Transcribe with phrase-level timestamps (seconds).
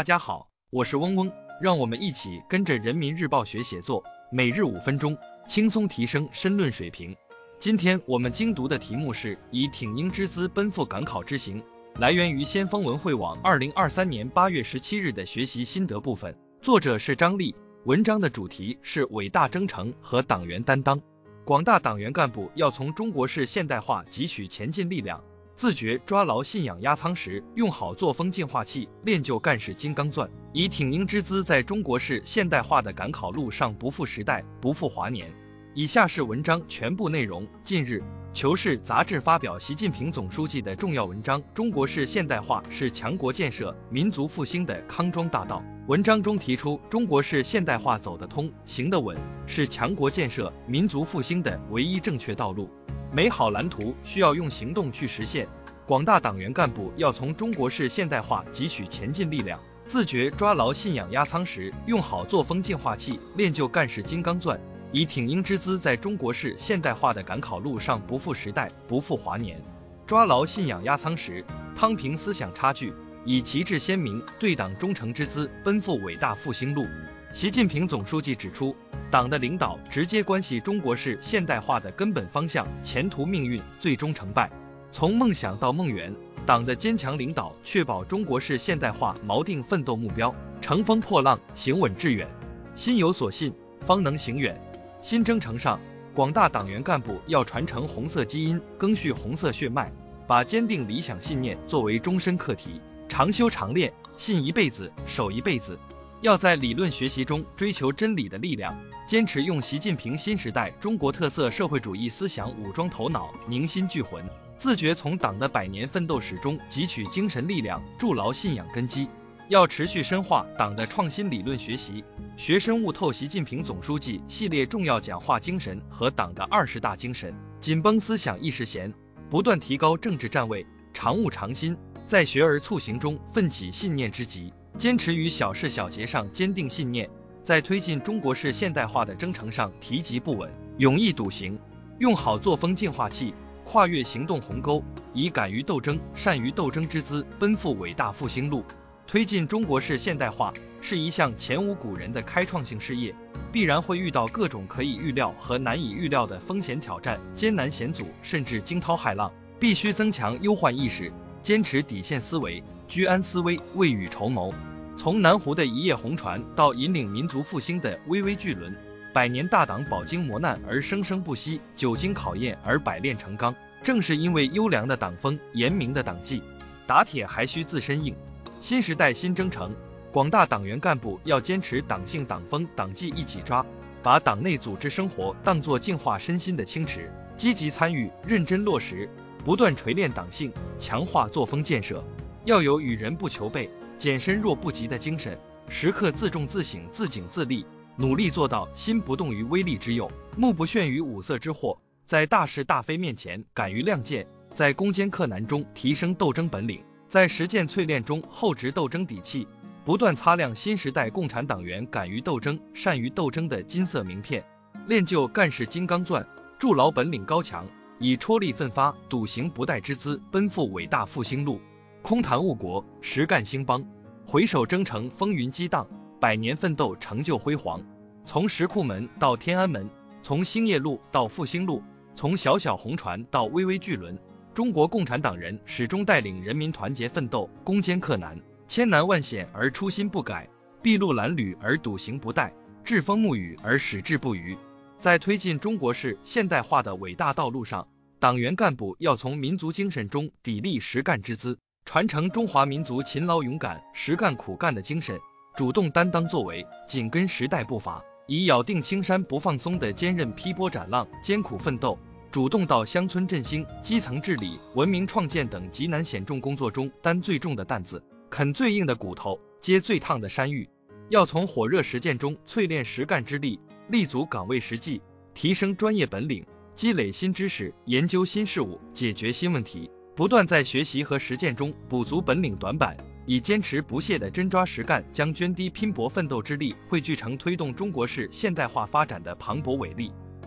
[0.00, 1.30] 大家好，我是嗡嗡，
[1.60, 5.14] 让我们一起跟着人民日报学写作，每日五分钟，
[5.46, 7.14] 轻松提升申论水平。
[7.58, 11.62] 今天我们精读的题目是以挺英之姿奔赴赶考之行，
[11.98, 17.54] 来源于先锋文汇网二零二三年八月十七日的学习心得部分，作者是张丽，
[17.84, 20.98] 文章的主题是伟大征程和党员担当。
[21.44, 25.22] 广大党员干部要从中国式现代化汲取前进力量。
[25.60, 35.30] 自觉抓牢信仰压舱石，用好作风净化器，练就干事金刚钻，以挺英之姿，在中国式现代化的赶考路上不负时代，不负华年。
[35.74, 37.46] 以下是文章全部内容。
[37.62, 45.60] 近日，《求是》杂志发表习近平总书记的重要文章《中国式现代化是强国建设、民族复兴的康庄大道》。
[45.88, 49.16] 文章中提出，中国式现代化走得通、行得稳，
[49.48, 52.70] 是强国建设、民族复兴的唯一正确道路。
[53.12, 55.48] 美好蓝图需要用行动去实现，
[55.84, 59.58] 广大党员干部要从中国式现代化汲取前进力量，
[59.88, 64.58] 自觉抓牢信仰压舱石，用好作风净化器，练就干事金刚钻，
[64.92, 69.62] 以挺英之姿，在中国式现代化的赶考路上不负时代，不负华年。
[70.06, 71.44] 抓牢信仰压舱石，
[71.76, 72.92] 趟平思想差距，
[73.24, 76.84] 以旗帜鲜明、对党忠诚之姿，奔赴伟大复兴路。
[77.32, 78.74] 习近平总书记指出。
[79.12, 84.48] 党的领导直接关系中国式现代化的根本方向、前途命运、最终成败。
[84.92, 86.14] 从梦想到梦圆，
[86.46, 92.28] 党的坚强领导确保中国式现代化锚定奋斗目标，乘风破浪，行稳致远。
[92.76, 94.56] 心有所信，方能行远。
[95.02, 95.80] 新征程上，
[96.14, 99.90] 广大党员干部要传承红色基因，赓续红色血脉，
[100.26, 105.78] 把坚定理想信念作为终身课题，常修常练，信一辈子，守一辈子。
[106.20, 114.22] 要在理论学习中追求真理的力量，坚持用习近平新时代中国特色社会主义思想武装头脑、凝心聚魂，
[114.58, 119.08] 自觉从党的百年奋斗史中汲取精神力量，筑牢信仰根基。
[119.50, 122.04] 要持续深化党的创新理论学习，
[122.36, 128.94] 学深悟透习近平总书记系列重要讲话精神和党的二十大精神，紧绷思想意识弦，
[129.28, 134.52] 不断提高政治站位，常悟常新，在学而促行中奋起信念之极。
[134.78, 137.10] 坚持于小事小节上坚定信念，
[137.42, 141.58] 在推进中国式现代化的征程上提及不稳，勇毅笃行，
[141.98, 143.34] 用好作风净化器，
[143.64, 144.80] 跨越行动鸿沟，
[145.12, 148.64] 以敢于斗争、善于斗争之姿奔赴伟大复兴路。
[149.10, 153.12] 推进中国式现代化是一项前无古人的开创性事业，
[153.50, 161.12] 必然会遇到各种可以预料和难以预料的风险挑战、艰难险阻，甚至惊涛骇浪，必须增强忧患意识。
[161.42, 164.54] 坚持底线思维、居安思危、未雨绸缪。
[164.96, 168.72] 从南湖的一叶红船到引领民族复兴的巍巍巨轮，
[169.12, 173.52] 百年大党饱经磨难而生生不息，久经考验而百炼成钢。
[173.82, 176.44] 正是因为优良的党风、严明的党纪，
[176.86, 178.14] 打铁还需自身硬。
[178.60, 179.74] 新时代新征程，
[180.12, 183.64] 广大党员干部要坚持党性、党风、党纪一起抓，
[184.02, 189.08] 把党内组织生活当作净化身心的清池，积极参与，认真落实。
[189.42, 192.04] 不断锤炼党性，强化作风建设，
[192.44, 195.38] 要有与人不求备、俭身弱不及的精神，
[195.70, 197.64] 时刻自重自省、自警自立，
[197.96, 209.44] 努力做到心不动于威力之诱，目不眩于五色之惑，在大是大非面前敢于亮剑，在攻坚克难中提升斗争本领，在实践淬炼中厚植斗争底气，
[209.84, 214.44] 不断擦亮新时代共产党员敢于斗争、善于斗争的金色名片，
[214.86, 216.24] 练就干事金刚钻，
[216.56, 217.66] 筑牢本领高墙。
[217.98, 221.60] 以戳力奋发、笃行不怠之姿奔赴伟大复兴路，
[222.00, 223.84] 空谈误国，实干兴邦。
[224.24, 225.84] 回首征程风云激荡，
[226.20, 227.82] 百年奋斗成就辉煌。
[228.24, 229.90] 从石库门到天安门，
[230.22, 231.82] 从兴业路到复兴路，
[232.14, 234.16] 从小小红船到巍巍巨轮，
[234.52, 240.48] 中国共产党人始终带领人民团结奋斗，攻坚克难，千难万险而初心不改，
[240.82, 242.50] 筚路蓝缕而笃行不怠，
[242.84, 244.58] 栉风沐雨而矢志不渝。
[244.98, 247.86] 在推进中国式现代化的伟大道路上，
[248.18, 255.18] 党员干部要从民族精神中砥砺实干之姿，传承中华民族勤劳勇敢、实干苦干的精神，
[255.56, 261.96] 主动担当作为，紧跟时代步伐，以咬定青山不放松的坚韧劈波斩浪、艰苦奋斗，
[262.30, 268.00] 主动到乡村振兴、基层治理、文明创建等极难险重工作中担最重的担子，
[268.30, 270.68] 啃最硬的骨头，接最烫的山芋。
[271.08, 275.02] 要从火热实践中淬炼实干之力，立足岗位实际，
[275.34, 276.46] 提升专业本领，
[276.76, 290.12] 积累新知识，研究新事物，解决新问题，不断在学习和实践中补足本领短板，以坚持不懈的真抓实干，将涓滴拼搏奋斗之力汇聚成推动中国式现代化发展的磅礴伟力。